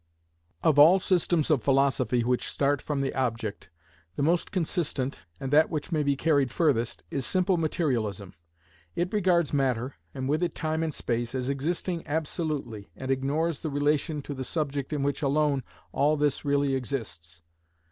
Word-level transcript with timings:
Of 0.63 0.79
all 0.79 0.97
systems 0.97 1.51
of 1.51 1.61
philosophy 1.61 2.23
which 2.23 2.49
start 2.49 2.81
from 2.81 3.01
the 3.01 3.13
object, 3.13 3.69
the 4.15 4.23
most 4.23 4.51
consistent, 4.51 5.19
and 5.39 5.53
that 5.53 5.69
which 5.69 5.91
may 5.91 6.01
be 6.01 6.15
carried 6.15 6.49
furthest, 6.49 7.03
is 7.11 7.23
simple 7.23 7.55
materialism. 7.55 8.33
It 8.95 9.13
regards 9.13 9.53
matter, 9.53 9.97
and 10.15 10.27
with 10.27 10.41
it 10.41 10.55
time 10.55 10.81
and 10.81 10.91
space, 10.91 11.35
as 11.35 11.49
existing 11.49 12.01
absolutely, 12.07 12.89
and 12.95 13.11
ignores 13.11 13.59
the 13.59 13.69
relation 13.69 14.23
to 14.23 14.33
the 14.33 14.43
subject 14.43 14.91
in 14.91 15.03
which 15.03 15.21
alone 15.21 15.61
all 15.91 16.17
this 16.17 16.43
really 16.43 16.73
exists. 16.73 17.43